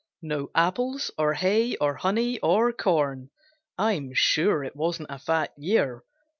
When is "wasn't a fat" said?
4.75-5.53